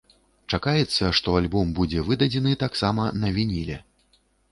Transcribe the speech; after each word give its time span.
Чакаецца, 0.55 1.09
што 1.19 1.35
альбом 1.39 1.73
будзе 1.79 1.99
выдадзены 2.07 2.55
таксама 2.65 3.05
на 3.25 3.31
вініле. 3.37 3.77